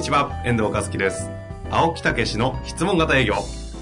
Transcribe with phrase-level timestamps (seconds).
[0.00, 1.30] にちは、遠藤和樹です。
[1.70, 3.34] 青木武の質問型営業。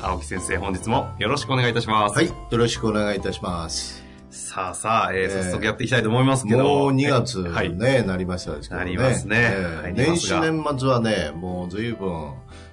[0.02, 2.16] 青木先生、本日もよろしくお願いいたします。
[2.16, 2.26] はい。
[2.26, 4.02] よろしくお願いいたします。
[4.28, 6.64] さあさあ、えーえー早速やっていきたいと思いますけど。
[6.64, 7.72] もう2月ね、はい。
[7.72, 8.76] なりましたですね。
[8.78, 12.32] なりますねえ入り年始年末はね、もう随分、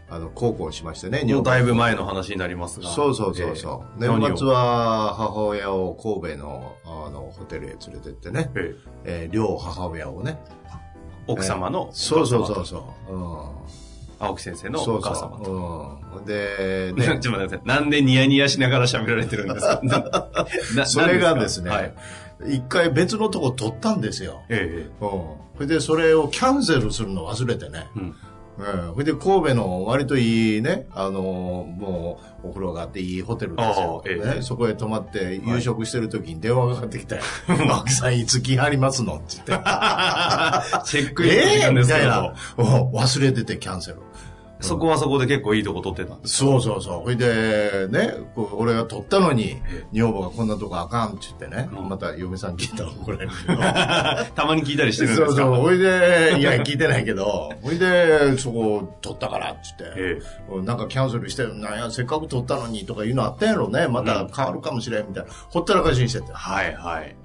[0.10, 2.90] あの、高校しましてね、もうだいぶ前の話になりますが。
[2.90, 4.04] そうそうそうそう。
[4.04, 10.40] えー年末、は母親を神戸のあのホテルへ連れてってね、ええー両母親をね。
[11.28, 13.14] ー奥様の、そうそうそうそう。
[13.14, 13.18] う
[13.52, 13.56] ん
[14.18, 15.44] 青木先生のそうお母様と。
[15.46, 15.52] そ
[16.16, 16.20] う。
[16.20, 16.26] うん。
[16.26, 17.62] で、 ちょっね、と待ってください。
[17.66, 19.82] なんでニヤニヤしながら喋られてるんですか？
[20.76, 21.96] なそれがですはいね。、
[22.56, 24.42] 一回別のとこ取ったんですよ。
[24.50, 25.10] えうん。
[25.10, 27.88] それでそれをキャンセルするの忘れてね。
[27.98, 28.16] えうん。
[28.58, 28.94] うん。
[28.94, 34.04] それで神戸の割といいね、あのもうお風呂があっていいホテルですよ。
[34.06, 39.16] ああええね、そこへ泊まって夕食してる時に電話がかかってきて、 青木さんいつ来はりますの？
[39.16, 39.66] って言って。
[40.86, 42.34] チェックインの時間ですけど、みたいな。
[42.58, 43.98] うん忘れててキャンセル。
[44.62, 46.38] そこはそこで結構いいとこ取ってたんです。
[46.38, 47.00] そうそうそう。
[47.02, 53.60] ほいで、ね、俺が取ったのにええ、女房がこんなとこあかんって言ってね、うんまた嫁さん聞いたら怒られるけど。
[54.34, 55.28] たまに聞いたりしてるんですか？
[55.28, 55.56] そうそう。
[55.56, 60.22] ほいで、いや、聞いてないけど、ほいで、そこ取ったからって言って、
[60.54, 63.88] えなんかキャンセルして、なんや、せっかく取ったのにとかいうのあったんやろね。
[63.88, 65.30] また変わるかもしれんみたいな。
[65.50, 66.32] ほったらかしにしてて。
[66.32, 67.16] はいはい。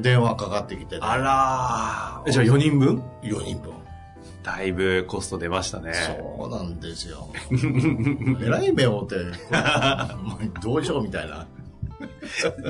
[0.00, 3.72] 電話かかってきて、ね、あらじゃあ4人分？4人分。
[4.42, 5.92] だいぶコスト出ましたね。
[6.38, 7.28] そうなんですよ。
[8.42, 9.16] えらい目をって、
[10.62, 11.46] どうしようみたいな。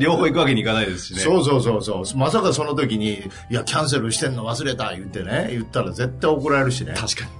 [0.00, 1.20] 両方行くわけにいかないですしね。
[1.20, 2.18] そうそうそうそう。
[2.18, 6.94] まさかその時に、いや、キャンセルしてんの忘れた言ってね、言ったら絶対怒られるしね。
[6.96, 7.30] 確かに。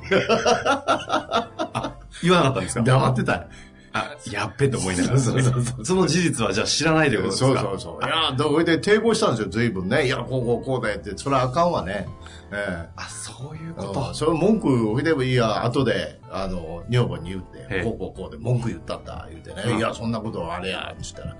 [0.68, 2.82] あ 言わなかったんですか？
[2.82, 3.44] 黙ってたよ。
[3.92, 5.18] あ、やっべと思いながら。
[5.18, 7.60] そうそうそうその事実はじゃあ知らないということですか？
[7.60, 8.06] そうそうそう。
[8.06, 10.06] いや、どうで抵抗したんですよ、随分ね。
[10.06, 12.06] いや、こうこうこうだよって、それはあかんわね。
[12.52, 14.14] えあ、そういうえこと？
[14.14, 21.36] それ文句を言えばいいや、後で、あの、女房に言って、ええこうこうこうで文句言ったった、言ってね、うんいや、そんなことはあれや、つったら、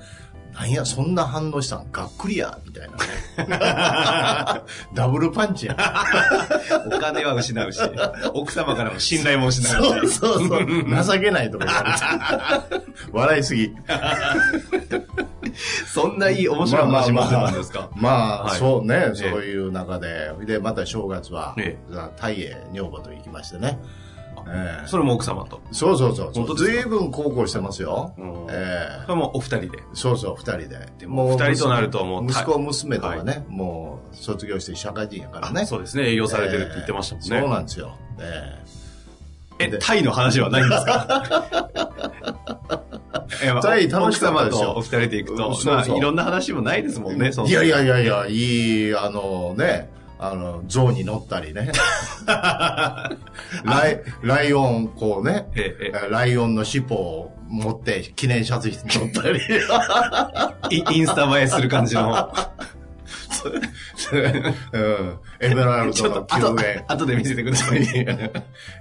[0.55, 2.97] なんや、そんな反応したん、がっくりや、みたいな
[3.47, 4.63] ね。
[4.95, 5.77] ダブルパンチや。
[6.87, 7.81] お金は失うし、
[8.35, 10.15] 奥様からの信頼も失うそうし。
[10.17, 11.19] そうそう。
[11.19, 12.87] 情けないとか言われて。
[13.13, 13.73] 笑いすぎ。
[15.87, 17.89] そんないい面白い話もあったんですか？
[17.97, 21.79] まあ、はいそうね、ええそういう中で、で、また正月はえ、
[22.17, 23.79] タイへ女房と行きましてね。
[24.53, 25.61] ええそれも奥様と。
[25.73, 26.33] そうそうそう。
[26.35, 26.73] 本当ですか？
[26.73, 28.13] 随分孝行してますよ。
[28.19, 29.79] うんええそれもお二人で。
[29.95, 30.89] そうそう、二人で。
[30.99, 35.67] でも二人となるともう息子、娘とかね、もう卒業して社会人やからね。
[35.67, 37.29] そうですね、営業されてるって言ってましたもんね。
[37.37, 37.97] ええそうなんですよ。
[38.19, 38.59] え
[39.61, 42.01] え、タイの話はないんですか？
[43.63, 48.33] タイ楽しかったですよ奥様とお二人で行くと、そうそうまあ、いろんな話もないですもんね、いやいやいやいや、い
[48.89, 49.91] い、あのね、
[50.23, 51.73] あの、象に乗ったりね。
[52.27, 53.17] ラ
[53.91, 59.41] イライオン、こうね、えええライオンの尻尾を持って記念写真撮ったり。
[60.71, 62.31] イインスタ映えする感じの。
[63.43, 63.47] う
[64.79, 66.85] んエメラルドの宮殿。
[66.87, 67.81] 後で見せてください。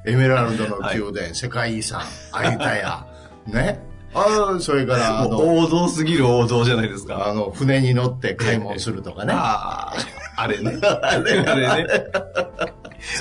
[0.05, 2.01] エメラルドの宮殿、世界遺産、
[2.33, 3.05] 有田屋。
[3.47, 3.88] ね。
[4.13, 7.27] あそれから、 王道すぎる王道じゃないですか。
[7.27, 9.33] あの、船に乗って買い物するとかね。
[9.35, 9.93] あ
[10.35, 10.79] あ、あれね。
[10.83, 11.87] あれね。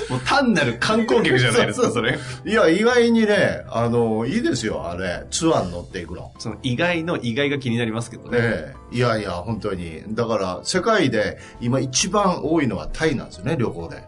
[0.09, 2.19] もう単なる観光客じゃないですか、それ。
[2.45, 5.25] いや、意外にね、あの、いいですよ、あれ。
[5.31, 6.31] ツアーに乗っていくの。
[6.37, 8.37] その意外の意外が気になりますけどね。
[8.39, 10.03] ええいやいや、本当に。
[10.09, 14.03] だから、世界で今一番多いのはタイなんですよね、旅行で。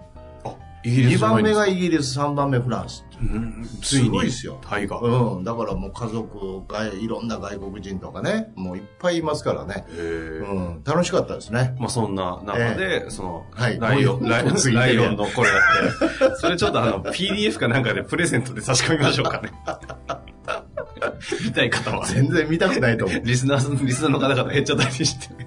[0.83, 3.05] イギリ2スじゃないんですか番目がイギリス、3番目フランス。
[3.21, 4.09] うんつすいに。
[4.09, 4.57] ごいですよ。
[4.61, 4.99] タイが。
[4.99, 5.43] うん。
[5.43, 9.85] だからもう家族が、いろんな外国人とかね、もういっぱいいますからね。
[9.95, 10.83] うん。
[10.83, 11.75] 楽しかったですね。
[11.79, 19.51] まあそんな中で、その、はいライオン、ライオン次ライオンのこれやって、それちょっとあの、PDF かなんかでプレゼントで差し込みましょうかね。
[21.45, 22.05] 見たい方は。
[22.05, 23.21] 全然見たくないと思う。
[23.23, 25.40] リスナー、リスナーの方々減っちゃったりして。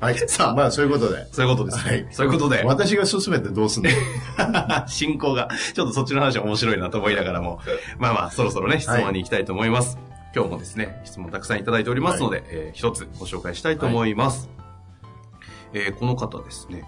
[0.00, 0.18] はい。
[0.28, 1.26] さあ、まあそういうことで。
[1.32, 1.90] そういうことですね。
[1.90, 3.90] はいそういうことで、私が進めてどうすんの？
[4.88, 7.60] 進行が、ちょっとそっちの話は面白いなと思いながらも、
[7.98, 9.98] まあまあ、そろそろね、質問に行きたいと思います。
[10.34, 14.48] 今日もですね、質問たくさんいただいておりますので、えー一つご紹介したいと思います。
[15.74, 16.84] えーこの方ですね、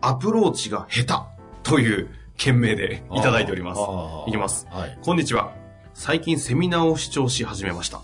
[0.00, 1.26] アプローチが下
[1.64, 3.80] 手という件名でいただいております
[4.26, 4.66] いきます。
[4.70, 4.98] はい。
[5.02, 5.52] こんにちは。
[5.94, 8.00] 最近セミナーを視聴し始めました。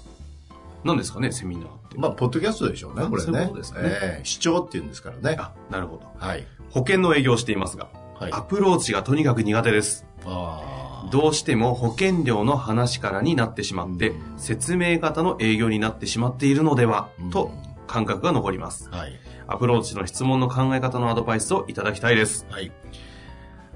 [0.85, 1.67] 何ですかね、セミナー。
[1.99, 3.47] まあ、ポッドキャストでしょうね、これそういうね。
[3.49, 5.37] ことですねええ視聴って言うんですからね。
[5.39, 6.07] あ、なるほど。
[6.17, 6.47] はい。
[6.71, 8.33] 保険の営業をしていますが、はい。
[8.33, 10.07] アプローチがとにかく苦手です。
[11.11, 17.51] どうしても保険料の話からになってしまって、うん説明型の営業になってしまっているのでは、うんと
[17.89, 18.89] 感覚が残ります。
[18.91, 19.19] はい。
[19.49, 22.47] アプローチの質問の考え方のアドバイスをいただきたいです。
[22.51, 22.71] はい。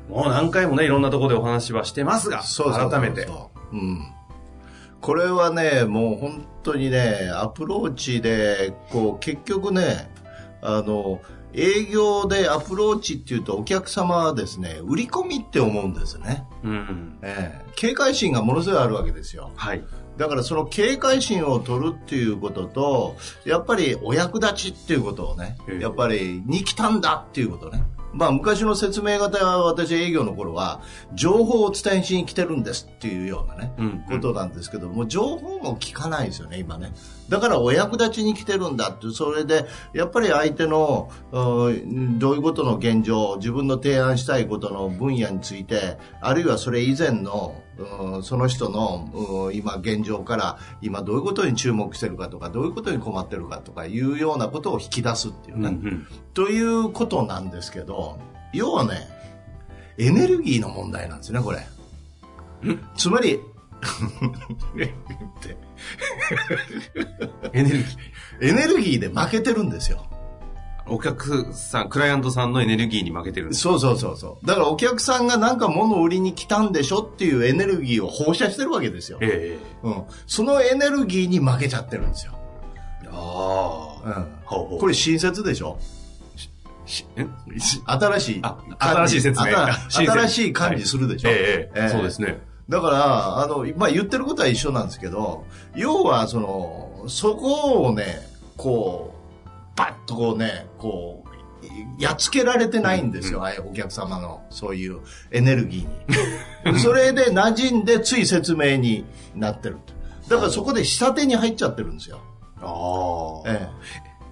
[0.09, 3.27] もう何回もね、いろんなところでお話はしてますが、そうそうそうそう改めて。
[3.73, 4.13] うん。
[5.03, 10.11] これはね、もう本当にね、アプローチで、こう、結局ね、
[10.63, 11.21] あの、
[11.55, 16.47] 営業でアプローチっていうとお客様はですね、売り込みって思うんですね。
[16.65, 17.19] うん。
[17.23, 19.51] ええ警戒心がものすごいあるわけですよ。
[19.57, 19.85] はい。
[20.19, 27.83] だからその警戒心を取るっていうことと、やっぱりお役立ちっていうことをねえ、えやっぱりに来たんだっていうことね。
[28.13, 30.81] まあ昔の説明型は私営業の頃は、
[31.15, 34.05] 情報をお伝えしに来てるんですっていうようなね、うん。
[34.09, 36.93] ことなんですけども、情報も聞かないですよね、今ね。
[37.29, 47.72] だからお役立ちに来てるんだって、それで、やっぱり相手の、うんどういうことの現状、自分の提案したいことの分野について、あるいはそれ以前の、うん
[48.23, 49.09] その人の、
[49.47, 55.67] うん今現状から、今どういうことに注目してるかとか、どういうことに困ってるかとかいうようなことを引き出すっていううん。
[55.67, 55.77] うね。
[55.91, 56.07] ん。
[56.35, 58.19] ということなんですけど、
[58.53, 59.09] 要はね、
[59.99, 61.61] エネルギーの問題なんですね、これ。
[62.97, 63.41] つまり、
[67.53, 67.97] エネルギー。
[68.41, 70.07] エネルギーで負けてるんですよ。
[70.93, 73.55] お客さん、クライアントさんのエネルギーに負けてる。
[73.55, 74.47] そうそうそうそう。
[74.47, 79.19] だからお客さんがなんか物を売りに来たんでしょっていうエネルギーを放射してるわけですよ。
[79.23, 80.03] ええうん。
[80.27, 82.33] そのエネルギーに負けちゃってるんですよ。
[83.11, 84.19] ああ。
[84.19, 84.27] うん。
[84.45, 85.79] ほうほうこれ親切でしょ？
[86.85, 87.27] しえ？
[87.87, 88.43] 新しい。
[88.79, 89.47] 新しい説明
[89.89, 92.39] 新しい感じするでしょ、ええええそうですね。
[92.69, 98.21] だから、あの、まあ、言ってることは一緒なんですけど、要は、その、そこをね、
[98.57, 99.12] こう、
[99.77, 106.79] バッとこうね、こう、やっつけられてないんですよ、うお客様の、そういうエネルギーに。
[106.81, 109.05] それで馴染んで、つい説明に
[109.35, 109.95] なってると。
[110.29, 112.21] だからそこで下手に入っちゃってるんですよ。
[112.61, 113.51] ああ。
[113.51, 113.69] え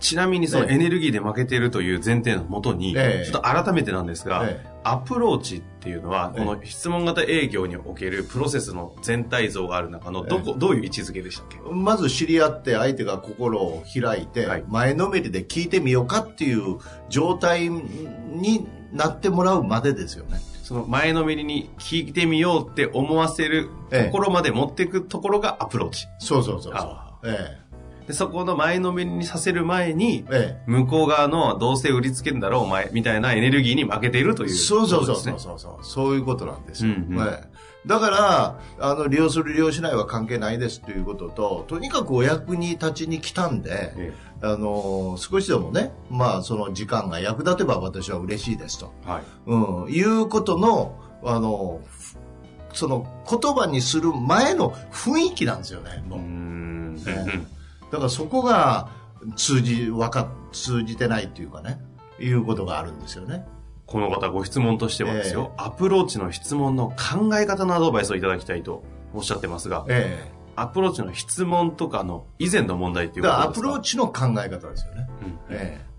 [0.00, 0.75] ちなみにそのええ。
[0.75, 3.31] エネルギーで負けているという前提のもとに、ええ。
[3.31, 4.70] ちょっと改めてなんですが、ええ。
[4.82, 6.44] アプローチっていうのは、ええ。
[6.44, 11.58] この質問型営業におけるプロセスの全体像がある中のどこ、どういう位置づけでしたっけ？
[11.58, 14.64] えまず知り合って相手が心を開いて、はい。
[14.67, 20.41] 前のめりで聞いてみようかっていう状態になってもらうまでですよね。
[20.62, 26.06] その前のめりに聞いてみようって思わせるところまで持っていくところがアプローチ。
[26.20, 26.81] そうそうそうそう。
[26.81, 27.19] あ。
[27.25, 27.58] え
[28.06, 35.17] でそこの前のめりにさせる前にえ、え向こう側のどうせ売りつけるんだろうお前みたいなエネルギーに負けているとえいうそうそうそう。
[35.17, 35.85] そうそうそう。
[35.85, 36.94] そういうことなんですよ。
[36.94, 44.12] うんうんええだから、あの、利用する利用しないは関係ないですということと、とにかくお役に立ちに来たんで、え
[44.43, 48.93] あの、少しでもね、まあ、その時間が役立てば私は嬉しいですと。
[49.06, 49.23] えはい。
[49.46, 50.94] うん、いうことの、
[51.25, 52.17] あの、ふ
[52.73, 56.26] その言葉にする前の雰囲気なんですよね、もうーう。
[56.26, 57.03] ん。
[57.06, 57.60] え
[57.91, 58.89] だからそこが
[59.37, 61.81] 通じ、わか、通じてないっていうかね、
[62.19, 63.47] いうことがあるんですよね。
[63.87, 73.55] この方ご質問としてはですよ、アプローチの質問の考え方のアドバイスをいただきたいとおっしゃってますが、ええアプローチの質問とかの以前の問題っていうことですか？
[73.55, 75.09] プローチの考え方ですよね。
[75.23, 75.91] うんええ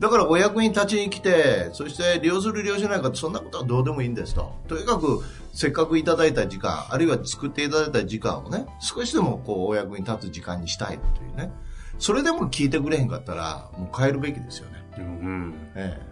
[0.00, 4.54] だからお役に立ちに来て、そして利用する利用しないかそんなことはどうでもいいんですと。
[4.66, 11.52] とにかく、せっかくいただいた時間、あるいは作っていただいた時間をね、少しでもこうお役に立つ時間にしたいというね。
[11.98, 14.84] それでも聞いてくれへんかったら、もう変えるべきですよね。
[14.98, 16.10] うんうんえ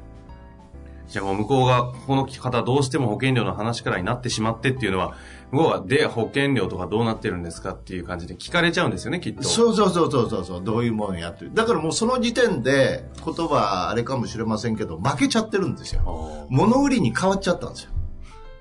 [1.09, 5.15] じゃあもう向こうが、この方どうしても保険料の話からになってしまってっていうのは、
[5.51, 9.43] 向こうが、で、保険料とかどうなってるんですかっていう感じで聞かれちゃうんですよね、きっえと。
[9.43, 11.55] そうそうそうそうそうそう、どういうものやってる。
[11.55, 16.47] だからもうその時点で、言葉あれかもしれませんけど、負けちゃってるんですよ。
[16.51, 17.93] 物売りに変わっちゃったんですよ。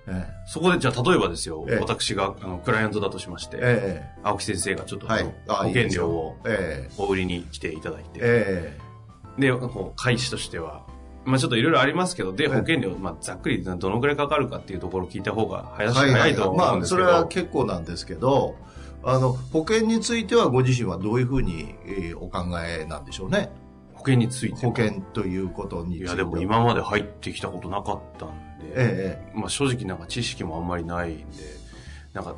[0.07, 1.79] えそこで、じゃあ例えばですよ、ええ。
[1.79, 5.35] 私が、あの、クライアントだとしまして、ええ青木先生がちょっと、はい。
[5.47, 6.93] あ保険料をええ。
[6.97, 8.77] お売りに来ていただいて、え
[9.37, 9.41] え。
[9.41, 10.85] で、こう、開始としては、
[11.25, 12.49] まあちょっといろいろありますけど、で、ええ。
[12.49, 18.55] 保険料、まあざっくりどのくらいかかるかっていうところを聞いた方が早し、はいはい早いと思まあ、うんですけど、それは結構なんですけど、
[19.03, 23.49] あの、保険についてはご自身はどういうふうに、えーお考えなんでしょうね？
[24.07, 24.71] 保険については。
[24.71, 26.15] 保険ということについては。
[26.15, 31.23] いや、でも今まで入ってきたことなかったんで、えまあ正直なんか知識もあんまりないんで、
[32.13, 32.35] なんか、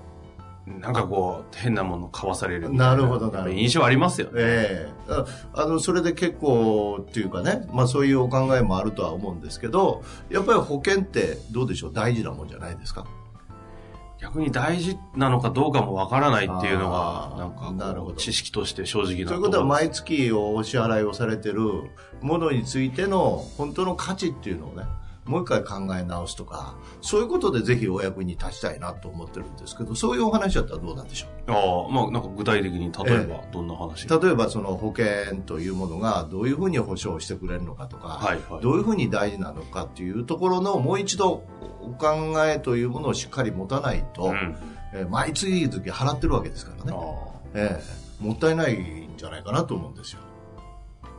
[0.67, 4.33] なんかこう、変なもの買わされるなるほどなるほど印象ありますよね。
[4.38, 11.93] ええああの、それで結構っていうかね、まあそういうお考えもあるとは思うんですけど、やっぱり保険ってどうでしょう？
[11.93, 13.05] 大事なもんじゃないですか？
[14.21, 21.61] 逆に大事なのかどうかもわからないっていうのが、なんか知識として正直なということはろ毎月お支払いをされてる
[22.21, 24.83] ものについての本当の価値っていうのをね、
[25.29, 31.51] もう一回考え直すとか、そういうことでぜひお役に立ちたいなと思ってるんですけど、そういうお話だったらどうなんでしょう？
[31.51, 34.07] ああ、まあなんか具体的に例えばどんな話？
[34.07, 38.63] が、例えばその保険というものがどういうふうに保証してくれるのかとか、はいはい。
[38.63, 41.43] どういうふうに大事なのかっていうところのもう一度
[41.81, 44.57] お考えというものをしっかり持たないと、うん。
[44.91, 47.83] えー毎月々払ってるわけですからあね、あえ
[48.19, 48.24] え。
[48.24, 50.19] もったいないんじゃないかなと思うんですよ。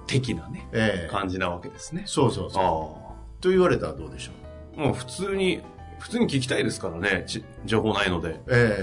[0.09, 1.09] 的なね、ええ。
[1.09, 2.03] 感じなわけですね。
[2.05, 3.00] そうそうそう。
[3.41, 4.33] あと言われたらどうでしょ
[4.77, 4.83] う？
[4.83, 4.87] あ。
[4.89, 5.63] もう普通に、
[5.99, 8.41] 普通に聞きたいですからね、ち情報ないので。
[8.49, 8.79] え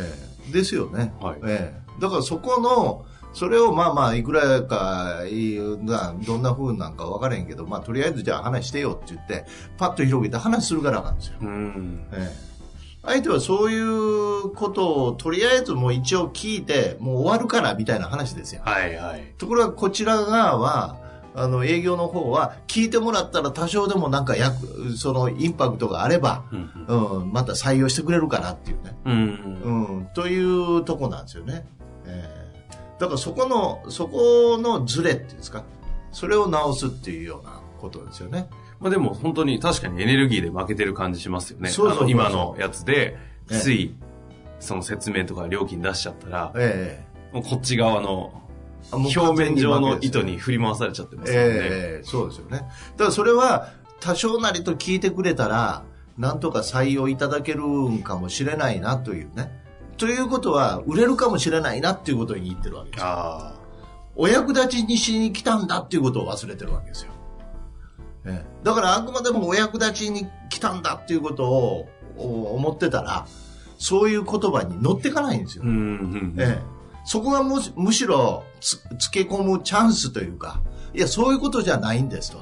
[0.49, 1.13] えですよね。
[1.21, 9.45] はいええだからそこの、それをまあまあ、いくらかいいな、どんな風なんか分からへんけど、まあとりあえずじゃあ話してよって言って、
[9.77, 11.33] パッと広げて話するからなんですよ。
[11.41, 12.07] うん。
[12.13, 12.47] ええ
[13.03, 18.63] 相手はそういうことをとりあえずもう一応聞いて、もう終わるからみたいな話ですよ。
[18.65, 19.33] はいはい。
[19.37, 20.97] ところがこちら側は、
[21.35, 28.97] あの営業の方は聞いてもらったら多少でもなんか役、そのインパクトがあれば、うんうん、また採用してくれるかなっていうね。
[29.05, 29.13] うん。
[29.13, 29.85] うん。
[29.97, 31.65] うん、というとこなんですよね。
[32.05, 32.47] えー
[32.99, 35.63] だからそこの、そこのズレっていうんですか、
[36.11, 38.49] それを直すっていうようなことですよね。
[38.79, 41.69] まあでも本当に確かにエネルギーで負けてる感じしますよね。
[41.69, 43.17] そうそう今のやつで、
[43.49, 43.95] ええつい、
[44.59, 47.03] その説明とか料金出しちゃったら、え
[47.33, 48.41] もうこっち側の
[48.91, 51.47] 表面上の糸に振り回されちゃってますよね。
[51.47, 52.57] ええそうですよね。
[52.59, 52.69] だか
[53.05, 53.69] らそれは
[53.99, 55.83] 多少なりと聞いてくれたら、
[56.17, 59.51] なんとか採用いただけるんかもしれないなというね。
[59.97, 63.05] ということは、売れるかもしれないなっていうことに言ってるわけですよ。
[63.07, 63.53] あ
[64.15, 67.11] お役立ちにしに来たんだっていうことを忘れてるわけですよ。
[68.25, 73.27] ええだからあくまでもお役立ちに来たんだっていうことをお思ってたら、
[73.77, 75.63] そういう言葉に乗っていかないんですよ。
[75.65, 75.67] あ。
[75.67, 76.35] うんうん。
[76.37, 76.61] ええ、
[77.07, 80.61] そこがむしむしろつつけ込むチャンスというか、
[80.93, 82.39] いや、そういうことじゃないんですと。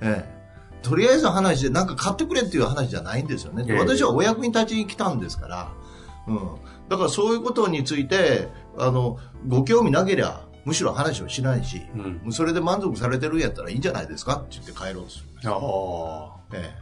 [0.00, 3.66] ええ、とりあえず話で、なんか買ってくれっていう話じゃないんですよね。
[3.68, 5.72] ええ私はお役に立ちに来たんですから、
[6.26, 6.38] うん。
[6.88, 11.82] だからそういうことについて、あの、ご興味なければ、むしろ話をしないし、
[12.24, 12.32] うん。
[12.32, 15.24] それで満足されてるんやったらいいんじゃないですかって言って帰ろうとする。
[15.44, 16.74] あえ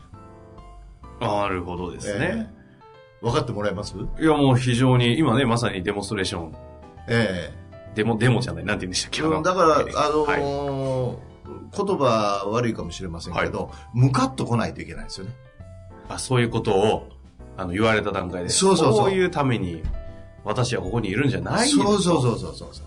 [1.21, 1.27] あ。
[1.27, 2.49] なるほどでえすね。
[2.49, 2.59] ええ
[3.21, 3.97] 分かってもらえます？
[3.97, 6.55] いやもう非常に、今ね、まさにデモンストレーション、
[7.09, 7.53] え
[7.95, 9.23] デモ、デモじゃない、なんて言うんでしたっけ？
[9.23, 11.17] えうんだから、あのはいー
[11.77, 15.33] 言葉悪いかもしれませんけど、ムカッと来ないといけないですよね。
[16.09, 17.09] あそういうことを、
[17.57, 19.83] あの、言われた段階で、そうそうそうこういうために、
[20.45, 22.23] 私はここにいるんじゃないそうそうう。
[22.23, 22.87] そうそうそうそう。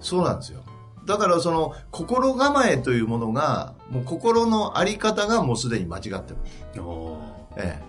[0.00, 0.60] そうなんですよ。
[1.06, 6.34] だからその心構えというものが、もう心のあり方がもうすでに間違って
[6.74, 6.82] る。
[6.82, 7.18] おー
[7.58, 7.82] え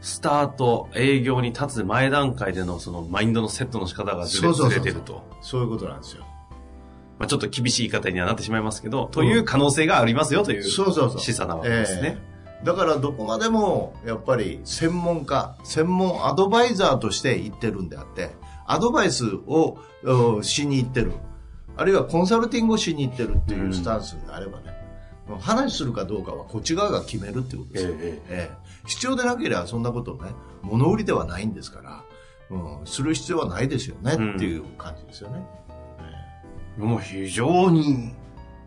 [0.00, 5.24] スタート、営業に立つ前段階でのそのマインドのセットの仕方がずれずれてると。
[5.32, 6.24] えそういうことなんですよ。
[7.18, 11.20] まあ、ちょっと厳しい言い方にはなってしまいますけど、という可能性がありますよというそうそうそう。
[11.20, 12.18] 示唆なわけですね。
[12.20, 18.30] ええだからどこまでもやっぱり専門家、専門アドバイザーとして言ってるんであって、
[18.66, 21.12] アドバイスをおしに行ってる、
[21.76, 24.76] あるいはコンサルティングをしに行ってるっていうスタンスになればね、
[25.36, 27.94] 話するかどうかはこっち側が決めるっていうことですよ。
[28.00, 30.30] えええ必要でなければそんなことをね、
[30.62, 32.02] 物売りではないんですから、
[32.50, 35.46] うん、する必要はないですよね、うんっていう感じですよね。
[36.78, 38.12] もう非常に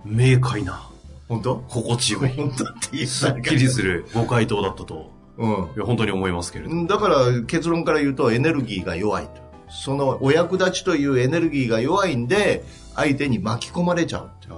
[0.06, 0.90] 明快な、
[1.28, 1.64] 本当？
[1.68, 6.86] 心地よい、本当って言すっきりするご回答だったと、うんいや本当に思いますけれど。
[6.86, 9.42] だから結論から言うとエネルギーが弱いと。
[9.70, 12.64] そのお役立ちというエネルギーが弱いんで、
[12.94, 14.54] 相手に巻き込まれちゃうっていう。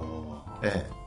[0.63, 1.02] ええ。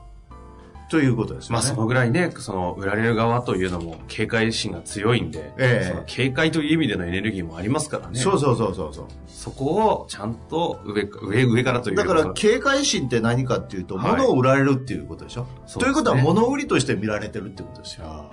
[0.89, 1.53] ということですよね。
[1.53, 8.19] まあそのぐらいね、その売られる側というのも警戒心が強いんで、ええその警戒という意味でのエネルギーもありますからね。
[8.19, 9.05] そうそうそうそうそう。
[9.27, 15.45] そこをちゃんと上か、上、上からというだから警戒心って何かっていうと、はい物を売られるっていうことでしょ？
[15.65, 18.05] そうねということは物売りとして見られてるってことですよ。
[18.07, 18.29] あ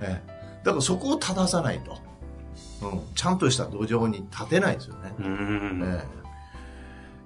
[0.00, 0.32] ええ。
[0.64, 1.98] だからそこを正さないと。
[2.82, 3.00] うん。
[3.14, 5.12] ちゃんとした土壌に立てないですよね。
[5.18, 5.82] ーうん。
[5.84, 6.23] え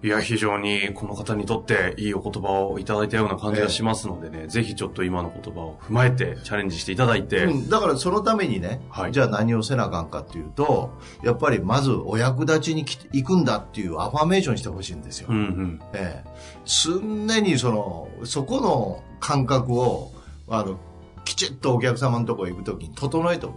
[0.00, 7.68] いや、非常にこの方にとっていいお言葉をいただいたような感じがしますのでね、ぜひちょっと今の言葉を踏まえてチャレンジしていただいて、えうん。
[7.68, 15.28] だからそのためにね、はいじゃあ何をせなあかんかっていうと、やっぱりまずお役立ちに行くんだっていうアファメーションしてほしいんですよ。
[15.30, 15.80] うんうん。
[15.92, 16.30] ええ、
[16.64, 20.12] 常にその、そこの感覚を、
[20.48, 20.78] あの、
[21.24, 23.56] きちっとお客様のところへ行くときに整えておく。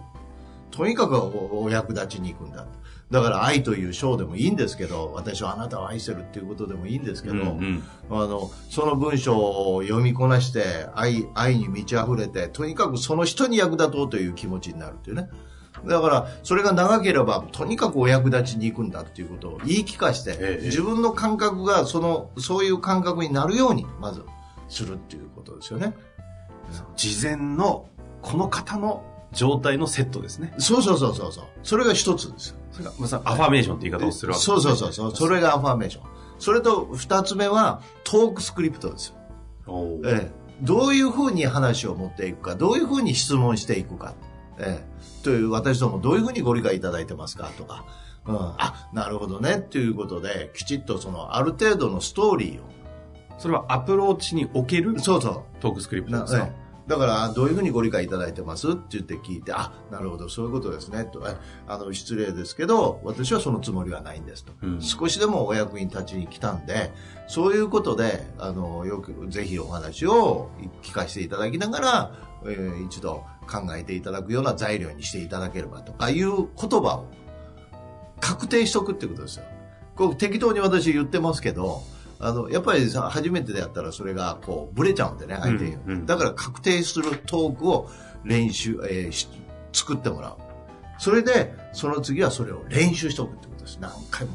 [0.72, 2.66] とにかくおお役立ちに行くんだ。
[3.12, 15.28] だから愛という章でもいいんですけど、私はあなたを愛してるっていうことでもいいんですけど、うんうんあの、その文章を読みこなして、愛、愛に満ち溢れて、とにかくその人に役立とうという気持ちになるっていうね。
[15.86, 24.22] だから、それが長ければ、とにかくお役立ちに行くんだっていうことを言い聞かして、ええ自分の感覚が、その、そういう感覚になるように、まず、
[24.68, 25.94] するっていうことですよね。
[26.96, 27.88] 事前の
[28.22, 30.54] この方の状態のセットですね。
[30.58, 31.44] そうそうそうそうそう。
[31.62, 32.56] それが一つですよ。
[32.70, 35.16] それがまさにアファメーションって言い方をするわけですそうねそうそうそう。
[35.16, 36.04] それがアファメーション。
[36.38, 39.14] それと二つ目はトークスクリプトです
[39.66, 40.00] よ。
[40.04, 44.14] ええ、どういうふうに話を持っていくか、どういうふうに質問していくか。
[44.58, 47.84] ええ、という、私どもどういうふうにご理解いただいてますかとか。
[48.26, 49.56] うん、あ、なるほどね。
[49.56, 52.64] っていうことで、きちっとその、ある程度のストーリーを。
[53.38, 55.42] それはアプローチにおけるそうそう。
[55.60, 56.38] トークスクリプトですか？
[56.40, 58.72] なええだから、どういうふうにご理解いただいてます？
[58.72, 61.04] って言って聞いて、あ、なるほど、そういうことですね。
[61.04, 61.36] と、え
[61.68, 64.52] あの、失礼ですけど、私はそのつもりはないんですと。
[64.62, 66.92] うん少しでもお役に立ちに来たんで、
[67.28, 70.50] そういうことで、あの、よく、ぜひお話を
[70.82, 72.12] 聞かせていただきながら、
[72.44, 77.06] えー一度考えていただくような材料にしていただければとかいう言葉を
[78.20, 79.44] 確定しとくってことですよ。
[79.94, 81.82] こう適当に私言ってますけど、
[82.22, 85.74] あの、やっぱりさ、初めてでやったらそれがこう、ブレちゃうんでね、相手に。
[85.74, 87.90] うんうんだから確定するトークを
[88.24, 89.28] 練習、えーし
[89.72, 90.36] 作ってもらう。
[90.98, 93.78] それで、その次はそれを練習しておくってことです。
[93.80, 94.34] 何回も。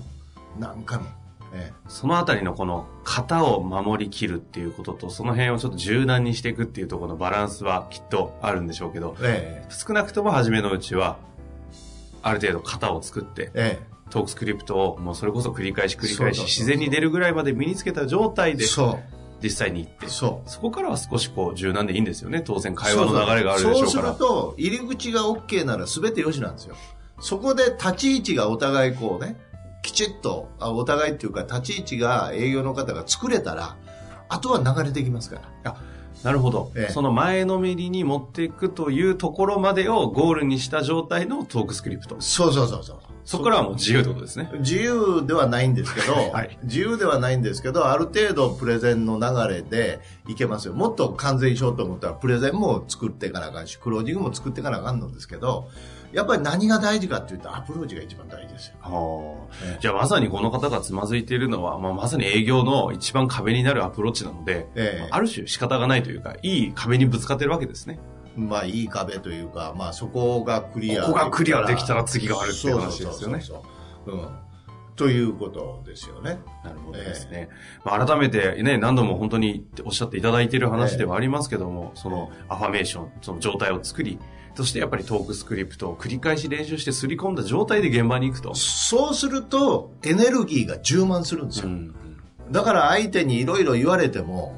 [0.59, 1.05] 何回も。
[1.53, 11.17] えそのあたりのこの型を守りきるっていうことと、その辺をちょっと柔軟にしていくっていうところのバランスはきっとあるんでしょうけど、ええ少なくとも初めのうちは、
[12.21, 13.79] ある程度型を作って、え
[14.09, 18.65] トークスクリプトをもうそれこそ繰り返し繰り返し自然に出るぐらいまで身につけた状態で
[19.41, 20.07] 実際に行って。
[20.07, 26.75] そこからは少しこう柔軟でいいんですよね当然会話の流れがあるでしょうからそうすると、入り口が OK なら全てよしなんですよ。
[27.19, 29.35] そこで立ち位置がお互いこうね、
[29.81, 33.75] きちっと、あお互いっていうか立ち位置が営業の方が作れたら、
[34.29, 35.75] あとは流れてきますから。
[36.23, 42.97] なるほど、ええその前のめりに持っていくというところまでをゴールにした状態のトークスクリプトそうそうそうそう。
[43.27, 50.73] そこからはもう自由ってことですね自由ではないんですけど、 はい自由ではないんですけど、ある程度プレゼンの流れでいけますよ。
[50.73, 55.67] もっと完全にしようと思ったら、プレゼンも作っていかなあかんし、クロージングも作っていかなあかんのですけど、
[56.13, 58.75] やっぱり何が大事かって言ったらアプローチが一番大事ですよ。
[59.61, 67.99] ええじゃあまさにこの方がつまずいているのは、まあ、まさに営業の一番壁になるアプローチなので、ええある種仕方がないというか、いい壁にぶつかってるわけですね。
[68.37, 73.61] まあいい壁というか、まあそこがクリアここがクリアできたら次があるっていう話ですよねそうそうそう
[74.05, 74.29] そううん。
[74.95, 76.39] ということですよね。
[76.63, 77.49] なるほどですね。
[77.85, 84.17] まあ、改めてね、何度も本当におっしゃっていただいている話ではありますけども、そのアファメーション、その状態を作り、
[84.55, 88.55] そしてやっぱりトークスクリプトを繰り返し練習してすり込んだ状態で現場に行くと。
[88.55, 91.67] そうするとエネルギーが充満するんですよ。
[91.67, 91.95] うん
[92.49, 94.55] だから相手にいろいろ言われても、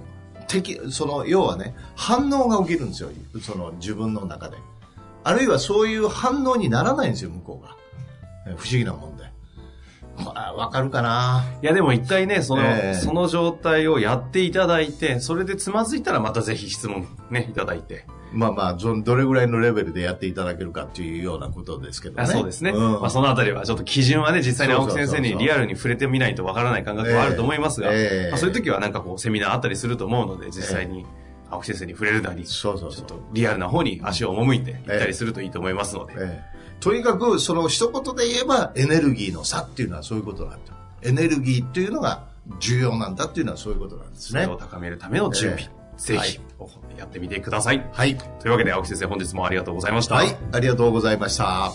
[0.49, 3.09] 敵、その、要はね、反応が起きるんですよ。
[3.41, 4.57] その自分の中で。
[5.23, 7.75] あるいはそういう反応にならないんですよ、向こうが。
[8.47, 9.29] え不思議なもんで。
[10.17, 18.05] まあ、わかるかないやでも一回ね、その、ええその状態をやっていただいて、それでつまずいたらまたぜひ質問ね、いただいて。
[18.31, 22.23] まあまあ、どれぐらいのレベルでやっていただけるかっていうようなことですけどね。
[22.23, 22.71] あそうですね。
[22.71, 31.05] んまあそのあたりはちょっと基準はね、実際に青木先生にリアルに触れてみないとわからない感覚はあると思いますが、ええまあ、そういう時はなんかこうセミナーあったりすると思うので、実際に
[31.49, 33.05] 青木先生に触れるなり、そうそうちょっ。
[33.05, 36.13] とリアルな方に足を赴いて行ったりするといいと思いますので。
[36.17, 40.73] ええとにかく、その一言で言えば、エネルギーの差っていうのはそういうことなんだ。
[41.01, 42.23] エネルギーっていうのが
[42.59, 44.57] 重要なんだっていうのはそういうことなんですねそれを。
[44.57, 46.39] 高めるための準備、えぜひはい
[46.97, 47.85] やってみてください。
[47.93, 48.17] はい。
[48.17, 50.15] というわけで青木先生本日もありがとうございました。
[50.15, 50.35] はい。
[50.51, 51.71] ありがとうございました。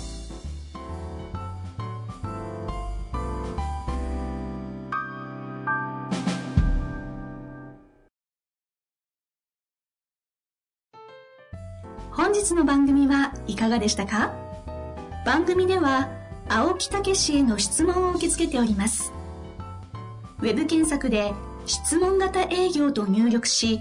[12.10, 14.32] 本日の番組はいかがでしたか？
[15.24, 16.10] 番組では
[16.48, 19.12] 青木武氏への質問を受け付けております
[20.40, 21.32] ウェブ検索で
[21.64, 23.80] 「質問型営業」と入力し